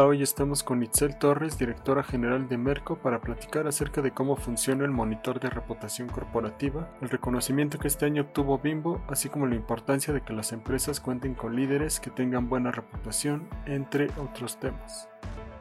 Hoy 0.00 0.22
estamos 0.22 0.62
con 0.62 0.80
Itzel 0.84 1.18
Torres, 1.18 1.58
directora 1.58 2.04
general 2.04 2.48
de 2.48 2.56
Merco, 2.56 2.98
para 2.98 3.20
platicar 3.20 3.66
acerca 3.66 4.00
de 4.00 4.12
cómo 4.12 4.36
funciona 4.36 4.84
el 4.84 4.92
monitor 4.92 5.40
de 5.40 5.50
reputación 5.50 6.08
corporativa, 6.08 6.88
el 7.02 7.08
reconocimiento 7.08 7.80
que 7.80 7.88
este 7.88 8.06
año 8.06 8.22
obtuvo 8.22 8.58
Bimbo, 8.58 9.02
así 9.08 9.28
como 9.28 9.48
la 9.48 9.56
importancia 9.56 10.14
de 10.14 10.20
que 10.20 10.32
las 10.32 10.52
empresas 10.52 11.00
cuenten 11.00 11.34
con 11.34 11.56
líderes 11.56 11.98
que 11.98 12.10
tengan 12.10 12.48
buena 12.48 12.70
reputación, 12.70 13.48
entre 13.66 14.08
otros 14.18 14.60
temas. 14.60 15.08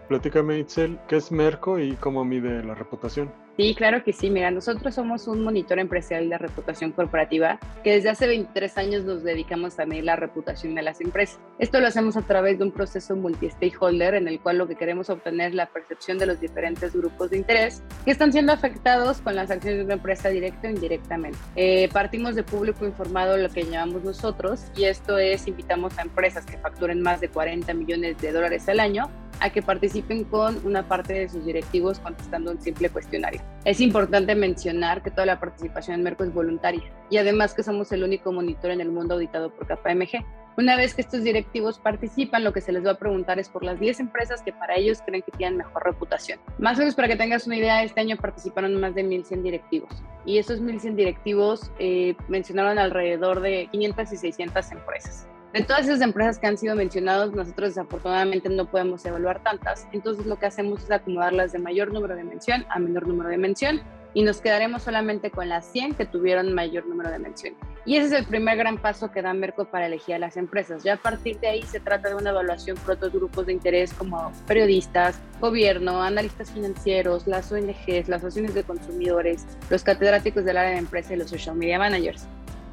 Platícame, 0.07 0.59
Itzel, 0.59 0.99
¿qué 1.07 1.15
es 1.15 1.31
Merco 1.31 1.79
y 1.79 1.93
cómo 1.93 2.23
mide 2.23 2.63
la 2.63 2.75
reputación? 2.75 3.46
Sí, 3.57 3.73
claro 3.73 4.03
que 4.03 4.13
sí. 4.13 4.29
Mira, 4.29 4.51
nosotros 4.51 4.93
somos 4.93 5.27
un 5.27 5.43
monitor 5.43 5.79
empresarial 5.79 6.29
de 6.29 6.37
reputación 6.37 6.91
corporativa 6.91 7.59
que 7.83 7.93
desde 7.93 8.09
hace 8.09 8.27
23 8.27 8.77
años 8.77 9.03
nos 9.03 9.23
dedicamos 9.23 9.79
a 9.79 9.87
medir 9.87 10.03
la 10.03 10.15
reputación 10.15 10.75
de 10.75 10.83
las 10.83 11.01
empresas. 11.01 11.39
Esto 11.57 11.79
lo 11.79 11.87
hacemos 11.87 12.15
a 12.17 12.21
través 12.21 12.59
de 12.59 12.65
un 12.65 12.71
proceso 12.71 13.15
multi-stakeholder 13.15 14.13
en 14.13 14.27
el 14.27 14.39
cual 14.39 14.59
lo 14.59 14.67
que 14.67 14.75
queremos 14.75 15.09
obtener 15.09 15.49
es 15.49 15.55
la 15.55 15.65
percepción 15.65 16.19
de 16.19 16.27
los 16.27 16.39
diferentes 16.39 16.93
grupos 16.95 17.31
de 17.31 17.37
interés 17.37 17.81
que 18.05 18.11
están 18.11 18.31
siendo 18.31 18.53
afectados 18.53 19.21
con 19.21 19.35
las 19.35 19.49
acciones 19.49 19.79
de 19.79 19.85
una 19.85 19.95
empresa 19.95 20.29
directa 20.29 20.67
o 20.67 20.69
indirectamente. 20.69 21.39
Eh, 21.55 21.89
partimos 21.91 22.35
de 22.35 22.43
público 22.43 22.85
informado, 22.85 23.37
lo 23.37 23.49
que 23.49 23.63
llamamos 23.63 24.03
nosotros, 24.03 24.65
y 24.75 24.83
esto 24.83 25.17
es 25.17 25.47
invitamos 25.47 25.97
a 25.97 26.03
empresas 26.03 26.45
que 26.45 26.59
facturen 26.59 27.01
más 27.01 27.21
de 27.21 27.29
40 27.29 27.73
millones 27.73 28.19
de 28.19 28.31
dólares 28.31 28.69
al 28.69 28.79
año 28.79 29.09
a 29.39 29.49
que 29.49 29.61
participen 29.61 30.23
con 30.23 30.59
una 30.65 30.87
parte 30.87 31.13
de 31.13 31.29
sus 31.29 31.45
directivos 31.45 31.99
contestando 31.99 32.51
un 32.51 32.61
simple 32.61 32.89
cuestionario. 32.89 33.41
Es 33.65 33.79
importante 33.81 34.35
mencionar 34.35 35.01
que 35.03 35.11
toda 35.11 35.25
la 35.25 35.39
participación 35.39 35.95
en 35.95 36.03
Merco 36.03 36.23
es 36.23 36.33
voluntaria 36.33 36.83
y 37.09 37.17
además 37.17 37.53
que 37.53 37.63
somos 37.63 37.91
el 37.91 38.03
único 38.03 38.31
monitor 38.31 38.71
en 38.71 38.81
el 38.81 38.91
mundo 38.91 39.15
auditado 39.15 39.49
por 39.49 39.67
KPMG. 39.67 40.23
Una 40.57 40.75
vez 40.75 40.95
que 40.95 41.01
estos 41.01 41.23
directivos 41.23 41.77
participan, 41.77 42.43
lo 42.43 42.51
que 42.51 42.61
se 42.61 42.71
les 42.71 42.83
va 42.83 42.91
a 42.91 42.97
preguntar 42.97 43.37
es 43.37 43.47
por 43.47 43.63
las 43.63 43.79
10 43.79 43.99
empresas 43.99 44.41
que 44.41 44.51
para 44.51 44.75
ellos 44.75 45.03
creen 45.05 45.21
que 45.21 45.31
tienen 45.37 45.57
mejor 45.57 45.83
reputación. 45.85 46.39
Más 46.57 46.77
o 46.77 46.79
menos 46.79 46.95
para 46.95 47.07
que 47.07 47.15
tengas 47.15 47.45
una 47.45 47.57
idea, 47.57 47.83
este 47.83 48.01
año 48.01 48.17
participaron 48.17 48.73
más 48.79 48.95
de 48.95 49.05
1.100 49.05 49.43
directivos 49.43 49.91
y 50.25 50.39
esos 50.39 50.59
1.100 50.59 50.95
directivos 50.95 51.71
eh, 51.77 52.15
mencionaron 52.27 52.79
alrededor 52.79 53.41
de 53.41 53.69
500 53.71 54.11
y 54.13 54.17
600 54.17 54.71
empresas. 54.71 55.27
De 55.53 55.63
todas 55.63 55.85
esas 55.85 56.01
empresas 56.01 56.39
que 56.39 56.47
han 56.47 56.57
sido 56.57 56.75
mencionadas, 56.75 57.31
nosotros 57.31 57.69
desafortunadamente 57.69 58.49
no 58.49 58.69
podemos 58.69 59.05
evaluar 59.05 59.41
tantas, 59.41 59.87
entonces 59.93 60.25
lo 60.25 60.37
que 60.37 60.45
hacemos 60.45 60.83
es 60.83 60.91
acomodarlas 60.91 61.53
de 61.53 61.59
mayor 61.59 61.91
número 61.93 62.15
de 62.15 62.23
mención 62.23 62.65
a 62.69 62.79
menor 62.79 63.07
número 63.07 63.29
de 63.29 63.37
mención 63.37 63.81
y 64.13 64.23
nos 64.23 64.41
quedaremos 64.41 64.83
solamente 64.83 65.31
con 65.31 65.47
las 65.47 65.65
100 65.71 65.93
que 65.93 66.05
tuvieron 66.05 66.53
mayor 66.53 66.85
número 66.87 67.09
de 67.11 67.19
mención. 67.19 67.53
Y 67.85 67.97
ese 67.97 68.07
es 68.07 68.13
el 68.13 68.25
primer 68.25 68.57
gran 68.57 68.77
paso 68.77 69.11
que 69.11 69.21
da 69.21 69.33
Merco 69.33 69.65
para 69.65 69.85
elegir 69.85 70.15
a 70.15 70.19
las 70.19 70.37
empresas. 70.37 70.83
Ya 70.83 70.95
a 70.95 70.97
partir 70.97 71.39
de 71.39 71.47
ahí 71.47 71.61
se 71.61 71.79
trata 71.79 72.09
de 72.09 72.15
una 72.15 72.31
evaluación 72.31 72.77
por 72.77 72.95
otros 72.95 73.13
grupos 73.13 73.45
de 73.45 73.53
interés 73.53 73.93
como 73.93 74.31
periodistas, 74.45 75.21
gobierno, 75.39 76.01
analistas 76.01 76.51
financieros, 76.51 77.27
las 77.27 77.51
ONGs, 77.51 78.09
las 78.09 78.23
asociaciones 78.23 78.55
de 78.55 78.63
consumidores, 78.63 79.45
los 79.69 79.83
catedráticos 79.83 80.43
del 80.43 80.57
área 80.57 80.71
de 80.71 80.79
empresa 80.79 81.13
y 81.13 81.17
los 81.17 81.29
social 81.29 81.55
media 81.55 81.79
managers. 81.79 82.27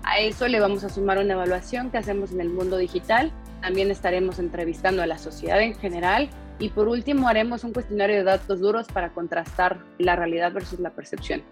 A 0.06 0.18
eso 0.18 0.48
le 0.48 0.60
vamos 0.60 0.84
a 0.84 0.90
sumar 0.90 1.18
una 1.18 1.32
evaluación 1.32 1.90
que 1.90 1.96
hacemos 1.96 2.30
en 2.32 2.40
el 2.42 2.50
mundo 2.50 2.76
digital. 2.76 3.32
También 3.62 3.90
estaremos 3.90 4.38
entrevistando 4.38 5.02
a 5.02 5.06
la 5.06 5.16
sociedad 5.16 5.60
en 5.62 5.74
general. 5.74 6.28
Y 6.58 6.68
por 6.68 6.88
último, 6.88 7.26
haremos 7.26 7.64
un 7.64 7.72
cuestionario 7.72 8.16
de 8.16 8.22
datos 8.24 8.60
duros 8.60 8.86
para 8.86 9.12
contrastar 9.12 9.78
la 9.98 10.14
realidad 10.14 10.52
versus 10.52 10.78
la 10.78 10.90
percepción. 10.90 11.42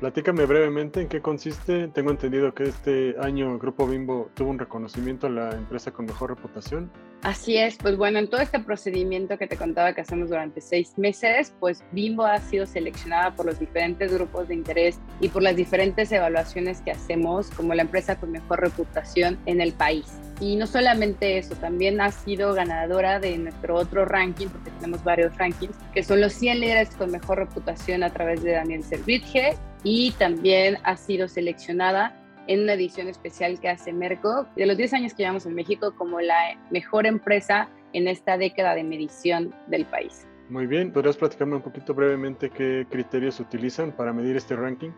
Platícame 0.00 0.46
brevemente 0.46 1.02
en 1.02 1.08
qué 1.08 1.20
consiste. 1.20 1.88
Tengo 1.88 2.10
entendido 2.10 2.52
que 2.54 2.64
este 2.64 3.14
año 3.20 3.58
Grupo 3.58 3.86
Bimbo 3.86 4.30
tuvo 4.34 4.50
un 4.50 4.58
reconocimiento 4.58 5.26
a 5.26 5.30
la 5.30 5.50
empresa 5.52 5.92
con 5.92 6.06
mejor 6.06 6.30
reputación. 6.30 6.90
Así 7.22 7.56
es, 7.56 7.76
pues 7.76 7.96
bueno, 7.96 8.18
en 8.18 8.28
todo 8.28 8.40
este 8.40 8.58
procedimiento 8.58 9.38
que 9.38 9.46
te 9.46 9.56
contaba 9.56 9.92
que 9.92 10.00
hacemos 10.00 10.28
durante 10.28 10.60
seis 10.60 10.98
meses, 10.98 11.54
pues 11.60 11.84
Bimbo 11.92 12.24
ha 12.24 12.40
sido 12.40 12.66
seleccionada 12.66 13.36
por 13.36 13.46
los 13.46 13.60
diferentes 13.60 14.12
grupos 14.12 14.48
de 14.48 14.54
interés 14.54 14.98
y 15.20 15.28
por 15.28 15.40
las 15.40 15.54
diferentes 15.54 16.10
evaluaciones 16.10 16.80
que 16.80 16.90
hacemos 16.90 17.48
como 17.50 17.74
la 17.74 17.82
empresa 17.82 18.18
con 18.18 18.32
mejor 18.32 18.60
reputación 18.60 19.38
en 19.46 19.60
el 19.60 19.72
país. 19.72 20.06
Y 20.40 20.56
no 20.56 20.66
solamente 20.66 21.38
eso, 21.38 21.54
también 21.54 22.00
ha 22.00 22.10
sido 22.10 22.54
ganadora 22.54 23.20
de 23.20 23.38
nuestro 23.38 23.76
otro 23.76 24.04
ranking, 24.04 24.48
porque 24.48 24.72
tenemos 24.72 25.04
varios 25.04 25.38
rankings, 25.38 25.76
que 25.94 26.02
son 26.02 26.20
los 26.20 26.32
100 26.32 26.58
líderes 26.58 26.96
con 26.96 27.12
mejor 27.12 27.38
reputación 27.38 28.02
a 28.02 28.12
través 28.12 28.42
de 28.42 28.50
Daniel 28.50 28.82
Servitje 28.82 29.56
y 29.84 30.10
también 30.18 30.78
ha 30.82 30.96
sido 30.96 31.28
seleccionada 31.28 32.18
en 32.46 32.62
una 32.62 32.74
edición 32.74 33.08
especial 33.08 33.60
que 33.60 33.68
hace 33.68 33.92
Merco 33.92 34.46
de 34.56 34.66
los 34.66 34.76
10 34.76 34.94
años 34.94 35.14
que 35.14 35.22
llevamos 35.22 35.46
en 35.46 35.54
México 35.54 35.94
como 35.96 36.20
la 36.20 36.58
mejor 36.70 37.06
empresa 37.06 37.68
en 37.92 38.08
esta 38.08 38.36
década 38.36 38.74
de 38.74 38.84
medición 38.84 39.54
del 39.68 39.84
país. 39.86 40.26
Muy 40.48 40.66
bien, 40.66 40.92
¿podrías 40.92 41.16
platicarme 41.16 41.56
un 41.56 41.62
poquito 41.62 41.94
brevemente 41.94 42.50
qué 42.50 42.86
criterios 42.90 43.40
utilizan 43.40 43.92
para 43.92 44.12
medir 44.12 44.36
este 44.36 44.56
ranking? 44.56 44.90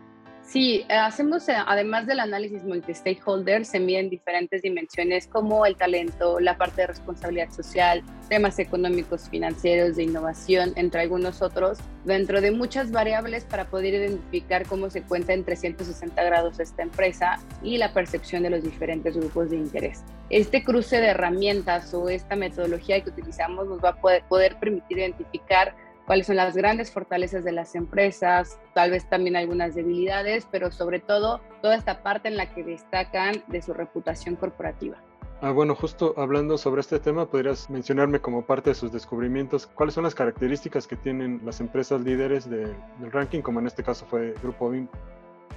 Sí, 0.47 0.85
eh, 0.89 0.93
hacemos, 0.93 1.49
eh, 1.49 1.55
además 1.65 2.05
del 2.05 2.19
análisis 2.19 2.63
multi-stakeholder, 2.63 3.65
se 3.65 3.79
miden 3.79 4.11
diferentes 4.11 4.61
dimensiones 4.61 5.25
como 5.25 5.65
el 5.65 5.75
talento, 5.75 6.39
la 6.39 6.55
parte 6.55 6.81
de 6.81 6.87
responsabilidad 6.87 7.49
social, 7.51 8.03
temas 8.29 8.59
económicos, 8.59 9.27
financieros, 9.27 9.95
de 9.95 10.03
innovación, 10.03 10.73
entre 10.75 11.01
algunos 11.01 11.41
otros, 11.41 11.79
dentro 12.05 12.41
de 12.41 12.51
muchas 12.51 12.91
variables 12.91 13.43
para 13.43 13.65
poder 13.65 13.95
identificar 13.95 14.67
cómo 14.67 14.91
se 14.91 15.01
cuenta 15.01 15.33
en 15.33 15.43
360 15.43 16.23
grados 16.23 16.59
esta 16.59 16.83
empresa 16.83 17.39
y 17.63 17.77
la 17.77 17.91
percepción 17.91 18.43
de 18.43 18.51
los 18.51 18.63
diferentes 18.63 19.17
grupos 19.17 19.49
de 19.49 19.57
interés. 19.57 20.03
Este 20.29 20.63
cruce 20.63 21.01
de 21.01 21.07
herramientas 21.07 21.91
o 21.95 22.07
esta 22.07 22.35
metodología 22.35 23.01
que 23.01 23.09
utilizamos 23.09 23.67
nos 23.67 23.83
va 23.83 23.89
a 23.89 23.95
poder, 23.95 24.23
poder 24.29 24.57
permitir 24.57 24.99
identificar 24.99 25.75
cuáles 26.05 26.27
son 26.27 26.35
las 26.35 26.55
grandes 26.55 26.91
fortalezas 26.91 27.43
de 27.43 27.51
las 27.51 27.75
empresas, 27.75 28.59
tal 28.73 28.91
vez 28.91 29.07
también 29.09 29.35
algunas 29.35 29.75
debilidades, 29.75 30.47
pero 30.51 30.71
sobre 30.71 30.99
todo 30.99 31.41
toda 31.61 31.75
esta 31.75 32.03
parte 32.03 32.27
en 32.27 32.37
la 32.37 32.53
que 32.53 32.63
destacan 32.63 33.43
de 33.47 33.61
su 33.61 33.73
reputación 33.73 34.35
corporativa. 34.35 34.97
Ah, 35.41 35.51
bueno, 35.51 35.75
justo 35.75 36.13
hablando 36.17 36.57
sobre 36.57 36.81
este 36.81 36.99
tema, 36.99 37.29
podrías 37.29 37.69
mencionarme 37.69 38.19
como 38.19 38.45
parte 38.45 38.69
de 38.69 38.75
sus 38.75 38.91
descubrimientos 38.91 39.67
cuáles 39.67 39.93
son 39.93 40.05
las 40.05 40.15
características 40.15 40.87
que 40.87 40.95
tienen 40.95 41.41
las 41.43 41.59
empresas 41.59 42.01
líderes 42.01 42.49
del 42.49 42.75
ranking, 43.11 43.41
como 43.41 43.59
en 43.59 43.67
este 43.67 43.83
caso 43.83 44.05
fue 44.05 44.33
Grupo 44.41 44.69
BIM. 44.69 44.87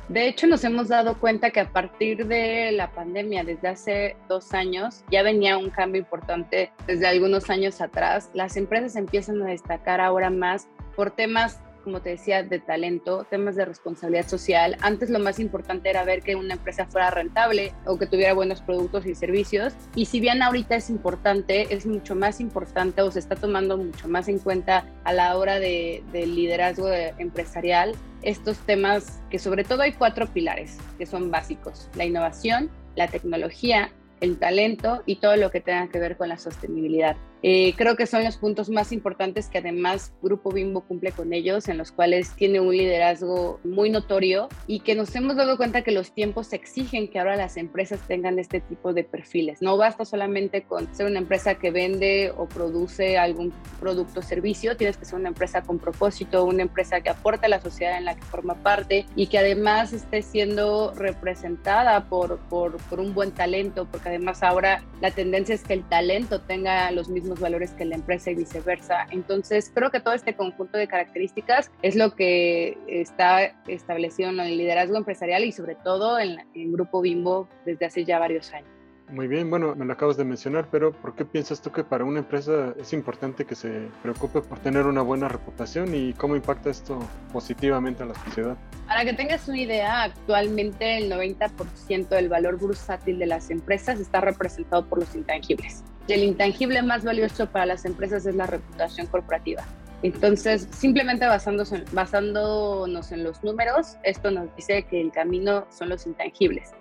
De 0.08 0.26
hecho, 0.26 0.46
nos 0.46 0.64
hemos 0.64 0.88
dado 0.88 1.18
cuenta 1.18 1.50
que 1.50 1.60
a 1.60 1.70
partir 1.70 2.26
de 2.26 2.72
la 2.72 2.92
pandemia, 2.92 3.44
desde 3.44 3.68
hace 3.68 4.16
dos 4.26 4.54
años, 4.54 5.04
ya 5.10 5.22
venía 5.22 5.58
un 5.58 5.68
cambio 5.68 6.00
importante 6.00 6.72
desde 6.86 7.06
algunos 7.06 7.50
años 7.50 7.82
atrás. 7.82 8.30
Las 8.32 8.56
empresas 8.56 8.96
empiezan 8.96 9.42
a 9.42 9.46
destacar 9.46 10.00
ahora 10.00 10.30
más 10.30 10.66
por 10.96 11.10
temas 11.10 11.60
como 11.88 12.02
te 12.02 12.10
decía, 12.10 12.42
de 12.42 12.58
talento, 12.58 13.26
temas 13.30 13.56
de 13.56 13.64
responsabilidad 13.64 14.28
social. 14.28 14.76
Antes 14.82 15.08
lo 15.08 15.18
más 15.18 15.40
importante 15.40 15.88
era 15.88 16.04
ver 16.04 16.20
que 16.20 16.36
una 16.36 16.52
empresa 16.52 16.84
fuera 16.84 17.10
rentable 17.10 17.72
o 17.86 17.98
que 17.98 18.06
tuviera 18.06 18.34
buenos 18.34 18.60
productos 18.60 19.06
y 19.06 19.14
servicios. 19.14 19.72
Y 19.94 20.04
si 20.04 20.20
bien 20.20 20.42
ahorita 20.42 20.76
es 20.76 20.90
importante, 20.90 21.74
es 21.74 21.86
mucho 21.86 22.14
más 22.14 22.40
importante 22.42 23.00
o 23.00 23.10
se 23.10 23.20
está 23.20 23.36
tomando 23.36 23.78
mucho 23.78 24.06
más 24.06 24.28
en 24.28 24.38
cuenta 24.38 24.84
a 25.04 25.14
la 25.14 25.34
hora 25.38 25.58
de, 25.58 26.04
del 26.12 26.34
liderazgo 26.34 26.90
empresarial 26.92 27.94
estos 28.20 28.58
temas 28.58 29.22
que 29.30 29.38
sobre 29.38 29.64
todo 29.64 29.80
hay 29.80 29.92
cuatro 29.92 30.26
pilares 30.26 30.76
que 30.98 31.06
son 31.06 31.30
básicos. 31.30 31.88
La 31.94 32.04
innovación, 32.04 32.68
la 32.96 33.08
tecnología, 33.08 33.92
el 34.20 34.38
talento 34.38 35.02
y 35.06 35.16
todo 35.16 35.36
lo 35.36 35.50
que 35.50 35.62
tenga 35.62 35.88
que 35.88 35.98
ver 35.98 36.18
con 36.18 36.28
la 36.28 36.36
sostenibilidad. 36.36 37.16
Eh, 37.42 37.74
creo 37.76 37.96
que 37.96 38.06
son 38.06 38.24
los 38.24 38.36
puntos 38.36 38.68
más 38.68 38.92
importantes 38.92 39.48
que 39.48 39.58
además 39.58 40.12
Grupo 40.22 40.50
Bimbo 40.50 40.80
cumple 40.80 41.12
con 41.12 41.32
ellos, 41.32 41.68
en 41.68 41.78
los 41.78 41.92
cuales 41.92 42.34
tiene 42.34 42.60
un 42.60 42.76
liderazgo 42.76 43.60
muy 43.62 43.90
notorio 43.90 44.48
y 44.66 44.80
que 44.80 44.94
nos 44.94 45.14
hemos 45.14 45.36
dado 45.36 45.56
cuenta 45.56 45.82
que 45.82 45.92
los 45.92 46.12
tiempos 46.12 46.52
exigen 46.52 47.08
que 47.08 47.18
ahora 47.18 47.36
las 47.36 47.56
empresas 47.56 48.00
tengan 48.08 48.38
este 48.38 48.60
tipo 48.60 48.92
de 48.92 49.04
perfiles. 49.04 49.62
No 49.62 49.76
basta 49.76 50.04
solamente 50.04 50.62
con 50.62 50.92
ser 50.94 51.06
una 51.06 51.18
empresa 51.18 51.54
que 51.56 51.70
vende 51.70 52.32
o 52.36 52.46
produce 52.46 53.18
algún 53.18 53.52
producto 53.78 54.20
o 54.20 54.22
servicio, 54.22 54.76
tienes 54.76 54.96
que 54.96 55.04
ser 55.04 55.18
una 55.18 55.28
empresa 55.28 55.62
con 55.62 55.78
propósito, 55.78 56.44
una 56.44 56.62
empresa 56.62 57.00
que 57.00 57.10
aporte 57.10 57.46
a 57.46 57.48
la 57.48 57.60
sociedad 57.60 57.98
en 57.98 58.04
la 58.04 58.16
que 58.16 58.22
forma 58.22 58.54
parte 58.54 59.06
y 59.14 59.28
que 59.28 59.38
además 59.38 59.92
esté 59.92 60.22
siendo 60.22 60.92
representada 60.94 62.08
por, 62.08 62.38
por, 62.48 62.78
por 62.88 62.98
un 63.00 63.14
buen 63.14 63.30
talento, 63.30 63.86
porque 63.90 64.08
además 64.08 64.42
ahora 64.42 64.82
la 65.00 65.10
tendencia 65.12 65.54
es 65.54 65.62
que 65.62 65.74
el 65.74 65.84
talento 65.84 66.40
tenga 66.40 66.90
los 66.90 67.08
mismos 67.08 67.27
valores 67.36 67.72
que 67.72 67.84
la 67.84 67.96
empresa 67.96 68.30
y 68.30 68.34
viceversa. 68.34 69.06
Entonces, 69.10 69.70
creo 69.74 69.90
que 69.90 70.00
todo 70.00 70.14
este 70.14 70.34
conjunto 70.34 70.78
de 70.78 70.86
características 70.86 71.70
es 71.82 71.96
lo 71.96 72.14
que 72.14 72.78
está 72.86 73.54
establecido 73.66 74.30
en 74.30 74.40
el 74.40 74.56
liderazgo 74.56 74.96
empresarial 74.96 75.44
y 75.44 75.52
sobre 75.52 75.74
todo 75.74 76.18
en, 76.18 76.38
en 76.54 76.72
Grupo 76.72 77.00
Bimbo 77.00 77.48
desde 77.64 77.86
hace 77.86 78.04
ya 78.04 78.18
varios 78.18 78.52
años. 78.52 78.78
Muy 79.10 79.26
bien, 79.26 79.48
bueno, 79.48 79.74
me 79.74 79.86
lo 79.86 79.92
acabas 79.94 80.18
de 80.18 80.24
mencionar, 80.24 80.68
pero 80.70 80.92
¿por 80.92 81.14
qué 81.14 81.24
piensas 81.24 81.62
tú 81.62 81.72
que 81.72 81.82
para 81.82 82.04
una 82.04 82.18
empresa 82.18 82.74
es 82.78 82.92
importante 82.92 83.46
que 83.46 83.54
se 83.54 83.88
preocupe 84.02 84.42
por 84.42 84.58
tener 84.58 84.84
una 84.84 85.00
buena 85.00 85.28
reputación 85.28 85.94
y 85.94 86.12
cómo 86.12 86.36
impacta 86.36 86.68
esto 86.68 86.98
positivamente 87.32 88.02
a 88.02 88.06
la 88.06 88.14
sociedad? 88.14 88.58
Para 88.86 89.04
que 89.04 89.14
tengas 89.14 89.48
una 89.48 89.58
idea, 89.58 90.02
actualmente 90.02 90.98
el 90.98 91.10
90% 91.10 92.08
del 92.08 92.28
valor 92.28 92.58
bursátil 92.58 93.18
de 93.18 93.26
las 93.26 93.48
empresas 93.48 93.98
está 93.98 94.20
representado 94.20 94.84
por 94.84 94.98
los 95.00 95.14
intangibles. 95.14 95.82
El 96.08 96.24
intangible 96.24 96.82
más 96.82 97.04
valioso 97.04 97.46
para 97.46 97.66
las 97.66 97.84
empresas 97.84 98.24
es 98.24 98.34
la 98.34 98.46
reputación 98.46 99.06
corporativa. 99.08 99.62
Entonces, 100.02 100.68
simplemente 100.70 101.26
basándose, 101.26 101.84
basándonos 101.92 103.12
en 103.12 103.24
los 103.24 103.42
números, 103.42 103.96
esto 104.04 104.30
nos 104.30 104.54
dice 104.56 104.84
que 104.84 105.00
el 105.00 105.12
camino 105.12 105.66
son 105.70 105.90
los 105.90 106.06
intangibles. 106.06 106.72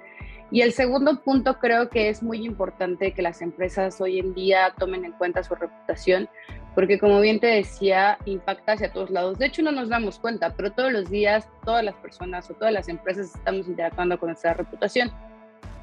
Y 0.50 0.62
el 0.62 0.71
segundo 0.71 1.21
punto 1.24 1.59
creo 1.59 1.89
que 1.89 2.07
es 2.07 2.24
muy 2.24 2.45
importante 2.45 3.12
que 3.12 3.21
las 3.21 3.41
empresas 3.41 4.00
hoy 4.00 4.19
en 4.19 4.33
día 4.33 4.74
tomen 4.77 5.03
en 5.03 5.12
cuenta 5.12 5.44
su 5.44 5.56
reputación, 5.56 6.30
porque 6.73 7.00
como 7.00 7.19
bien 7.19 7.41
te 7.41 7.47
decía, 7.47 8.18
impacta 8.23 8.73
hacia 8.73 8.94
todos 8.94 9.09
lados. 9.09 9.38
De 9.39 9.47
hecho, 9.47 9.62
no 9.62 9.73
nos 9.73 9.89
damos 9.89 10.19
cuenta, 10.19 10.53
pero 10.53 10.71
todos 10.71 10.94
los 10.94 11.09
días 11.09 11.50
todas 11.65 11.83
las 11.83 11.95
personas 11.95 12.50
o 12.50 12.53
todas 12.53 12.71
las 12.71 12.88
empresas 12.88 13.35
estamos 13.35 13.68
interactuando 13.68 14.18
con 14.18 14.27
nuestra 14.27 14.53
reputación. 14.53 15.12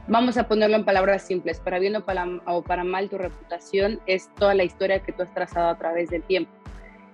Vamos 0.07 0.37
a 0.37 0.47
ponerlo 0.47 0.77
en 0.77 0.85
palabras 0.85 1.23
simples, 1.23 1.61
para 1.61 1.79
bien 1.79 1.97
o 1.97 2.05
para, 2.63 2.85
mal, 2.85 3.09
tu 3.09 3.17
reputación 3.17 4.01
es 4.07 4.29
toda 4.35 4.55
la 4.55 4.63
historia 4.63 5.01
que 5.01 5.13
tú 5.13 5.23
has 5.23 5.33
trazado 5.33 5.71
a 5.71 5.79
través 5.79 6.11
del 6.11 6.23
tiempo. 6.23 6.53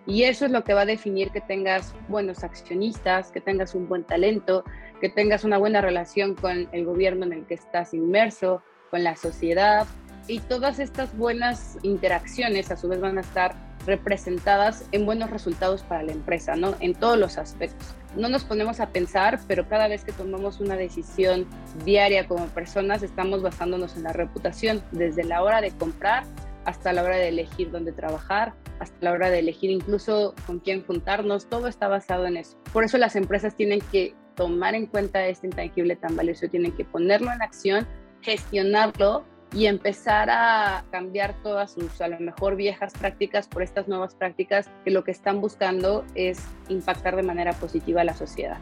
Y 0.07 0.25
eso 0.25 0.45
es 0.45 0.51
lo 0.51 0.65
que 0.65 0.75
va 0.75 0.81
a 0.81 0.87
definir 0.87 1.31
que 1.31 1.41
tengas 1.41 1.95
buenos 2.09 2.43
accionistas, 2.43 3.31
que 3.31 3.41
tengas 3.41 3.77
un 3.77 3.89
buen 3.89 4.03
talento, 4.03 4.65
que 5.01 5.09
tengas 5.09 5.45
una 5.45 5.57
buena 5.57 5.81
relación 5.81 6.35
con 6.35 6.69
el 6.73 6.85
gobierno 6.85 7.25
en 7.27 7.33
el 7.33 7.47
que 7.47 7.55
estás 7.55 7.95
inmerso, 7.95 8.61
con 8.91 9.05
la 9.05 9.15
sociedad. 9.15 9.87
Y 10.27 10.41
todas 10.41 10.81
estas 10.81 11.17
buenas 11.17 11.79
interacciones 11.83 12.73
a 12.73 12.77
su 12.77 12.89
vez 12.89 13.01
van 13.01 13.19
a 13.19 13.21
estar 13.21 13.55
representadas 13.87 14.87
en 14.93 15.06
buenos 15.06 15.31
resultados 15.31 15.82
para 15.82 16.03
la 16.03 16.12
empresa, 16.12 16.56
¿no? 16.56 16.75
En 16.81 16.94
todos 16.94 17.19
los 17.19 17.38
aspectos. 17.38 17.94
No 18.17 18.29
nos 18.29 18.44
ponemos 18.44 18.81
a 18.81 18.91
pensar, 18.91 19.41
pero 19.47 19.69
cada 19.69 19.88
vez 19.88 20.05
que 20.05 20.12
tomamos 20.12 20.61
una 20.61 20.77
decisión 20.77 21.47
diaria 21.85 22.27
como 22.27 22.47
personas, 22.47 23.03
estamos 23.03 23.43
basándonos 23.43 23.97
en 23.97 24.03
la 24.03 24.12
reputación, 24.12 24.82
desde 24.91 25.25
la 25.25 25.43
hora 25.43 25.61
de 25.61 25.71
comprar 25.71 26.25
hasta 26.65 26.93
la 26.93 27.03
hora 27.03 27.17
de 27.17 27.29
elegir 27.29 27.71
dónde 27.71 27.93
trabajar, 27.93 28.55
hasta 28.81 28.97
la 29.00 29.12
hora 29.12 29.31
de 29.31 29.38
elegir 29.38 29.71
incluso 29.71 30.35
con 30.47 30.59
quién 30.59 30.85
juntarnos, 30.85 31.47
todo 31.49 31.69
está 31.69 31.88
basado 31.88 32.26
en 32.26 32.37
eso. 32.37 32.59
Por 32.73 32.85
eso 32.85 32.99
las 32.99 33.17
empresas 33.17 33.55
tienen 33.56 33.81
que 33.93 34.15
tomar 34.35 34.75
en 34.75 34.87
cuenta 34.87 35.26
este 35.26 35.47
intangible 35.47 35.97
tan 35.97 36.17
valioso, 36.17 36.49
tienen 36.49 36.73
que 36.73 36.85
ponerlo 36.85 37.33
en 37.33 37.43
acción, 37.43 37.87
gestionarlo 38.23 39.25
y 39.52 39.67
empezar 39.67 40.31
a 40.31 40.85
cambiar 40.91 41.35
todas 41.43 41.73
sus 41.73 42.00
a 42.00 42.08
lo 42.08 42.20
mejor 42.20 42.56
viejas 42.56 42.93
prácticas 42.93 43.49
por 43.49 43.62
estas 43.62 43.88
nuevas 43.88 44.14
prácticas 44.14 44.70
que 44.85 44.91
lo 44.91 45.05
que 45.05 45.11
están 45.11 45.41
buscando 45.41 46.05
es 46.14 46.41
impactar 46.69 47.17
de 47.17 47.23
manera 47.23 47.52
positiva 47.55 48.02
a 48.02 48.05
la 48.05 48.14
sociedad. 48.14 48.58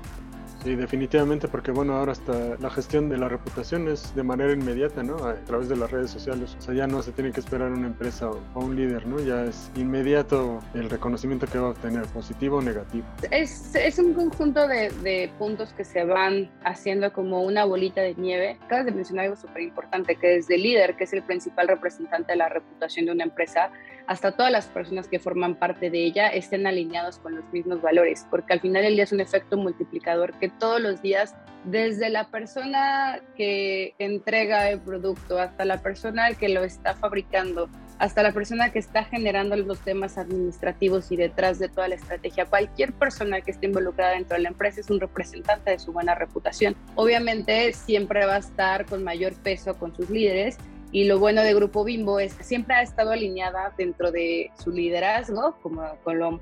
Sí, 0.64 0.74
definitivamente, 0.74 1.46
porque 1.46 1.70
bueno, 1.70 1.94
ahora 1.94 2.12
hasta 2.12 2.56
la 2.58 2.68
gestión 2.68 3.08
de 3.08 3.16
la 3.16 3.28
reputación 3.28 3.88
es 3.88 4.14
de 4.14 4.22
manera 4.24 4.52
inmediata, 4.52 5.02
¿no? 5.02 5.16
A 5.24 5.34
través 5.34 5.68
de 5.68 5.76
las 5.76 5.90
redes 5.90 6.10
sociales. 6.10 6.56
O 6.58 6.60
sea, 6.60 6.74
ya 6.74 6.86
no 6.86 7.00
se 7.02 7.12
tiene 7.12 7.30
que 7.30 7.40
esperar 7.40 7.70
una 7.70 7.86
empresa 7.86 8.28
o, 8.28 8.40
un 8.54 8.74
líder, 8.74 9.06
¿no? 9.06 9.20
Ya 9.20 9.44
es 9.44 9.70
inmediato 9.76 10.60
el 10.74 10.90
reconocimiento 10.90 11.46
que 11.46 11.58
va 11.58 11.68
a 11.68 11.70
obtener, 11.70 12.06
positivo 12.06 12.58
o 12.58 12.62
negativo. 12.62 13.06
Es, 13.30 13.74
es 13.76 13.98
un 13.98 14.14
conjunto 14.14 14.66
de, 14.66 14.90
de, 15.02 15.30
puntos 15.38 15.72
que 15.74 15.84
se 15.84 16.04
van 16.04 16.50
haciendo 16.64 17.12
como 17.12 17.42
una 17.42 17.64
bolita 17.64 18.00
de 18.00 18.14
nieve. 18.16 18.58
Acabas 18.64 18.86
de 18.86 18.92
mencionar 18.92 19.26
algo 19.26 19.36
súper 19.36 19.62
importante, 19.62 20.16
que 20.16 20.26
desde 20.28 20.56
el 20.56 20.62
líder, 20.62 20.96
que 20.96 21.04
es 21.04 21.12
el 21.12 21.22
principal 21.22 21.68
representante 21.68 22.32
de 22.32 22.36
la 22.36 22.48
reputación 22.48 23.06
de 23.06 23.12
una 23.12 23.24
empresa, 23.24 23.70
hasta 24.08 24.32
todas 24.32 24.50
las 24.50 24.66
personas 24.66 25.06
que 25.06 25.18
forman 25.18 25.54
parte 25.54 25.90
de 25.90 26.02
ella 26.02 26.28
estén 26.28 26.66
alineados 26.66 27.18
con 27.18 27.36
los 27.36 27.44
mismos 27.52 27.82
valores, 27.82 28.26
porque 28.30 28.54
al 28.54 28.60
final 28.60 28.82
del 28.82 28.94
día 28.94 29.04
es 29.04 29.12
un 29.12 29.20
efecto 29.20 29.58
multiplicador 29.58 30.32
que 30.38 30.47
todos 30.50 30.80
los 30.80 31.02
días, 31.02 31.34
desde 31.64 32.08
la 32.08 32.28
persona 32.30 33.20
que 33.36 33.94
entrega 33.98 34.70
el 34.70 34.80
producto 34.80 35.38
hasta 35.38 35.64
la 35.64 35.82
persona 35.82 36.32
que 36.34 36.48
lo 36.48 36.64
está 36.64 36.94
fabricando, 36.94 37.68
hasta 37.98 38.22
la 38.22 38.32
persona 38.32 38.70
que 38.70 38.78
está 38.78 39.04
generando 39.04 39.56
los 39.56 39.80
temas 39.80 40.18
administrativos 40.18 41.10
y 41.10 41.16
detrás 41.16 41.58
de 41.58 41.68
toda 41.68 41.88
la 41.88 41.96
estrategia. 41.96 42.46
Cualquier 42.46 42.92
persona 42.92 43.40
que 43.40 43.50
esté 43.50 43.66
involucrada 43.66 44.12
dentro 44.12 44.36
de 44.36 44.42
la 44.44 44.50
empresa 44.50 44.80
es 44.80 44.88
un 44.88 45.00
representante 45.00 45.72
de 45.72 45.78
su 45.78 45.92
buena 45.92 46.14
reputación. 46.14 46.76
Obviamente 46.94 47.72
siempre 47.72 48.24
va 48.24 48.36
a 48.36 48.38
estar 48.38 48.86
con 48.86 49.02
mayor 49.02 49.34
peso 49.34 49.74
con 49.74 49.94
sus 49.94 50.08
líderes 50.10 50.58
y 50.90 51.04
lo 51.04 51.18
bueno 51.18 51.42
de 51.42 51.54
Grupo 51.54 51.84
Bimbo 51.84 52.18
es 52.18 52.34
que 52.34 52.44
siempre 52.44 52.74
ha 52.74 52.82
estado 52.82 53.10
alineada 53.10 53.74
dentro 53.76 54.10
de 54.10 54.50
su 54.62 54.70
liderazgo, 54.70 55.56
como, 55.62 55.82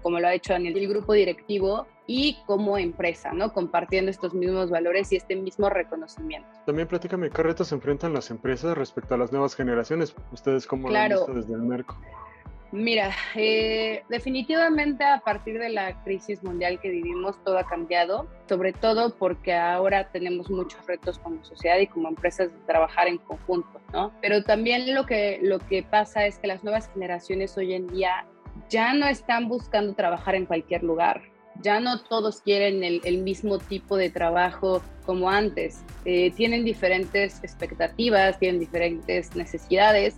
como 0.02 0.20
lo, 0.20 0.28
ha 0.28 0.34
hecho 0.34 0.54
en 0.54 0.66
el 0.66 0.88
grupo 0.88 1.12
directivo, 1.12 1.87
y 2.06 2.38
como 2.46 2.78
empresa, 2.78 3.32
¿no? 3.32 3.52
Compartiendo 3.52 4.10
estos 4.12 4.32
mismos 4.32 4.70
valores 4.70 5.10
y 5.10 5.16
este 5.16 5.34
mismo 5.34 5.69
reconocimiento. 5.69 6.48
También 6.64 6.87
platícame, 6.87 7.31
¿qué 7.31 7.43
retos 7.43 7.72
enfrentan 7.72 8.12
las 8.12 8.31
empresas 8.31 8.78
respecto 8.78 9.14
a 9.14 9.19
las 9.19 9.32
nuevas 9.32 9.56
generaciones? 9.56 10.14
¿Ustedes 10.31 10.66
cómo 10.66 10.88
lo 10.88 10.96
han 10.96 11.08
visto 11.08 11.34
desde 11.34 11.54
el 11.54 11.62
Merco? 11.62 11.96
Mira, 12.73 13.13
eh, 13.37 14.03
definitivamente 14.09 15.05
a 15.05 15.21
partir 15.21 15.59
de 15.59 15.69
la 15.69 16.03
crisis 16.03 16.43
mundial 16.43 16.81
que 16.81 16.91
vivimos 16.91 17.43
todo 17.45 17.59
ha 17.59 17.65
cambiado, 17.65 18.27
sobre 18.49 18.73
todo 18.73 19.15
porque 19.15 19.55
ahora 19.55 20.11
tenemos 20.11 20.51
muchos 20.51 20.85
retos 20.87 21.19
como 21.19 21.45
sociedad 21.45 21.79
y 21.79 21.87
como 21.87 22.09
empresas 22.09 22.53
de 22.53 22.59
trabajar 22.67 23.07
en 23.07 23.19
conjunto, 23.19 23.81
¿no? 23.93 24.13
Pero 24.21 24.43
también 24.43 24.95
lo 24.95 25.07
que, 25.07 25.39
lo 25.43 25.61
que 25.61 25.85
pasa 25.85 26.27
es 26.27 26.39
que 26.39 26.49
las 26.49 26.65
nuevas 26.65 26.91
generaciones 26.93 27.57
hoy 27.57 27.73
en 27.73 27.87
día 27.87 28.27
ya 28.69 28.93
no 28.95 29.07
están 29.07 29.49
buscando 29.49 29.95
trabajar 29.95 30.35
en 30.35 30.45
cualquier 30.45 30.83
lugar, 30.83 31.23
ya 31.63 31.81
no 31.81 32.03
todos 32.03 32.41
quieren 32.41 32.83
el, 32.83 33.19
mismo 33.23 33.59
tipo 33.59 33.97
de 33.97 34.11
trabajo 34.11 34.83
como 35.05 35.31
antes, 35.31 35.83
eh, 36.05 36.31
tienen 36.33 36.65
diferentes 36.65 37.43
expectativas, 37.43 38.39
tienen 38.39 38.61
diferentes 38.61 39.35
necesidades 39.37 40.17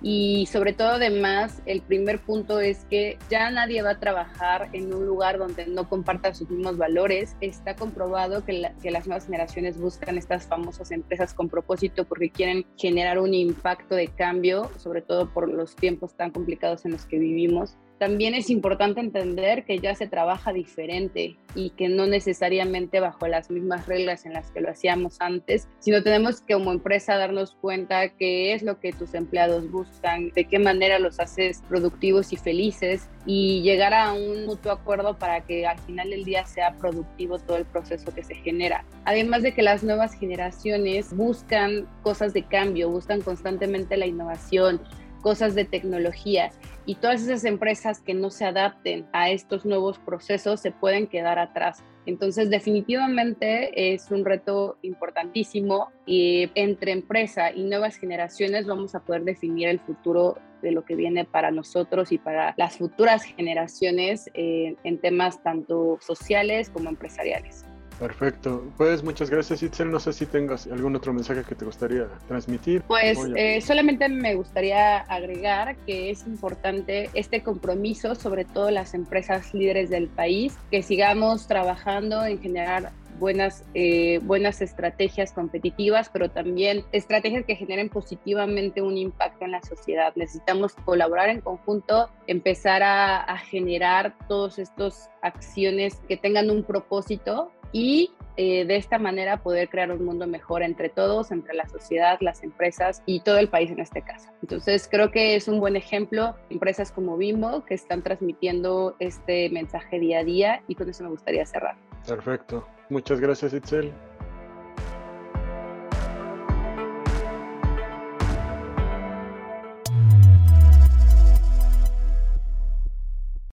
y 0.00 0.46
sobre 0.46 0.72
todo 0.72 0.90
además, 0.90 1.60
el 1.66 1.82
primer 1.82 2.20
punto 2.20 2.60
es 2.60 2.84
que 2.84 3.18
ya 3.28 3.50
nadie 3.50 3.82
va 3.82 3.90
a 3.90 3.98
trabajar 3.98 4.68
en 4.72 4.94
un 4.94 5.04
lugar 5.06 5.38
donde 5.38 5.66
no 5.66 5.88
comparta 5.88 6.34
sus 6.34 6.48
mismos 6.48 6.76
valores. 6.76 7.36
Está 7.40 7.74
comprobado 7.74 8.44
que, 8.44 8.70
que 8.80 8.90
las 8.92 9.08
nuevas 9.08 9.26
generaciones 9.26 9.78
buscan 9.78 10.16
estas 10.16 10.46
famosas 10.46 10.92
empresas 10.92 11.34
con 11.34 11.48
propósito 11.48 12.04
porque 12.04 12.30
quieren 12.30 12.64
generar 12.76 13.18
un 13.18 13.34
impacto 13.34 13.96
de 13.96 14.06
cambio, 14.08 14.70
sobre 14.76 15.02
todo 15.02 15.32
por 15.32 15.48
los 15.48 15.74
tiempos 15.74 16.14
tan 16.14 16.30
complicados 16.30 16.84
en 16.84 16.92
los 16.92 17.04
que 17.04 17.18
vivimos 17.18 17.76
también 17.98 18.34
es 18.34 18.50
importante 18.50 19.00
entender 19.00 19.64
que 19.64 19.78
ya 19.78 19.94
se 19.94 20.06
trabaja 20.06 20.52
diferente 20.52 21.36
y 21.54 21.70
que 21.70 21.88
no 21.88 22.06
necesariamente 22.06 23.00
bajo 23.00 23.26
las 23.26 23.50
mismas 23.50 23.86
reglas 23.86 24.24
en 24.24 24.32
las 24.32 24.50
que 24.50 24.60
lo 24.60 24.70
hacíamos 24.70 25.16
antes, 25.20 25.68
sino 25.80 26.02
tenemos 26.02 26.40
que 26.40 26.54
como 26.54 26.72
empresa 26.72 27.16
darnos 27.16 27.56
cuenta 27.60 28.08
qué 28.10 28.52
es 28.52 28.62
lo 28.62 28.78
que 28.80 28.92
tus 28.92 29.14
empleados 29.14 29.70
buscan, 29.70 30.30
de 30.30 30.44
qué 30.44 30.58
manera 30.58 30.98
los 30.98 31.18
haces 31.20 31.62
productivos 31.68 32.32
y 32.32 32.36
felices 32.36 33.08
y 33.26 33.62
llegar 33.62 33.92
a 33.94 34.12
un 34.12 34.46
mutuo 34.46 34.72
acuerdo 34.72 35.18
para 35.18 35.44
que 35.44 35.66
al 35.66 35.78
final 35.80 36.10
del 36.10 36.24
día 36.24 36.46
sea 36.46 36.76
productivo 36.76 37.38
todo 37.38 37.56
el 37.56 37.64
proceso 37.64 38.14
que 38.14 38.22
se 38.22 38.34
genera. 38.36 38.84
Además 39.04 39.42
de 39.42 39.52
que 39.52 39.62
las 39.62 39.82
nuevas 39.82 40.14
generaciones 40.14 41.14
buscan 41.14 41.86
cosas 42.02 42.32
de 42.32 42.44
cambio, 42.44 42.90
buscan 42.90 43.20
constantemente 43.20 43.96
la 43.96 44.06
innovación, 44.06 44.80
cosas 45.20 45.54
de 45.54 45.64
tecnología 45.64 46.50
y 46.86 46.94
todas 46.94 47.22
esas 47.22 47.44
empresas 47.44 48.00
que 48.00 48.14
no 48.14 48.30
se 48.30 48.44
adapten 48.44 49.06
a 49.12 49.30
estos 49.30 49.66
nuevos 49.66 49.98
procesos 49.98 50.60
se 50.60 50.70
pueden 50.70 51.06
quedar 51.06 51.38
atrás. 51.38 51.84
Entonces, 52.06 52.48
definitivamente 52.48 53.92
es 53.92 54.10
un 54.10 54.24
reto 54.24 54.78
importantísimo 54.82 55.90
y 56.06 56.50
entre 56.54 56.92
empresa 56.92 57.52
y 57.52 57.64
nuevas 57.64 57.96
generaciones 57.96 58.66
vamos 58.66 58.94
a 58.94 59.00
poder 59.00 59.24
definir 59.24 59.68
el 59.68 59.80
futuro 59.80 60.38
de 60.62 60.72
lo 60.72 60.84
que 60.84 60.96
viene 60.96 61.24
para 61.24 61.50
nosotros 61.50 62.10
y 62.10 62.18
para 62.18 62.54
las 62.56 62.78
futuras 62.78 63.22
generaciones 63.22 64.30
eh, 64.34 64.76
en 64.84 64.98
temas 64.98 65.42
tanto 65.42 65.98
sociales 66.00 66.70
como 66.70 66.88
empresariales. 66.88 67.64
Perfecto. 67.98 68.64
Pues 68.76 69.02
muchas 69.02 69.28
gracias, 69.28 69.62
Itzel. 69.62 69.90
No 69.90 69.98
sé 69.98 70.12
si 70.12 70.26
tengas 70.26 70.66
algún 70.66 70.94
otro 70.94 71.12
mensaje 71.12 71.42
que 71.42 71.54
te 71.54 71.64
gustaría 71.64 72.06
transmitir. 72.28 72.82
Pues 72.82 73.18
eh, 73.34 73.60
solamente 73.60 74.08
me 74.08 74.34
gustaría 74.34 74.98
agregar 74.98 75.76
que 75.78 76.10
es 76.10 76.26
importante 76.26 77.10
este 77.14 77.42
compromiso, 77.42 78.14
sobre 78.14 78.44
todo 78.44 78.70
las 78.70 78.94
empresas 78.94 79.52
líderes 79.52 79.90
del 79.90 80.08
país, 80.08 80.56
que 80.70 80.82
sigamos 80.82 81.48
trabajando 81.48 82.24
en 82.24 82.40
generar 82.40 82.92
buenas, 83.18 83.64
eh, 83.74 84.20
buenas 84.22 84.62
estrategias 84.62 85.32
competitivas, 85.32 86.08
pero 86.08 86.30
también 86.30 86.84
estrategias 86.92 87.44
que 87.44 87.56
generen 87.56 87.88
positivamente 87.88 88.80
un 88.80 88.96
impacto 88.96 89.44
en 89.44 89.52
la 89.52 89.62
sociedad. 89.62 90.12
Necesitamos 90.14 90.74
colaborar 90.74 91.30
en 91.30 91.40
conjunto, 91.40 92.08
empezar 92.28 92.84
a, 92.84 93.20
a 93.20 93.38
generar 93.38 94.14
todas 94.28 94.60
estas 94.60 95.10
acciones 95.20 95.96
que 96.08 96.16
tengan 96.16 96.50
un 96.50 96.62
propósito 96.62 97.50
y 97.72 98.12
eh, 98.36 98.64
de 98.64 98.76
esta 98.76 98.98
manera 98.98 99.38
poder 99.38 99.68
crear 99.68 99.90
un 99.90 100.04
mundo 100.04 100.26
mejor 100.28 100.62
entre 100.62 100.88
todos, 100.88 101.32
entre 101.32 101.54
la 101.54 101.68
sociedad, 101.68 102.18
las 102.20 102.44
empresas 102.44 103.02
y 103.04 103.20
todo 103.20 103.38
el 103.38 103.48
país 103.48 103.70
en 103.70 103.80
este 103.80 104.02
caso. 104.02 104.30
Entonces 104.42 104.88
creo 104.88 105.10
que 105.10 105.34
es 105.34 105.48
un 105.48 105.58
buen 105.58 105.74
ejemplo 105.74 106.36
empresas 106.48 106.92
como 106.92 107.16
Bimbo 107.16 107.64
que 107.64 107.74
están 107.74 108.02
transmitiendo 108.02 108.94
este 109.00 109.50
mensaje 109.50 109.98
día 109.98 110.20
a 110.20 110.24
día 110.24 110.62
y 110.68 110.76
con 110.76 110.88
eso 110.88 111.02
me 111.02 111.10
gustaría 111.10 111.44
cerrar. 111.46 111.76
Perfecto. 112.06 112.64
Muchas 112.90 113.20
gracias 113.20 113.52
Itzel. 113.52 113.92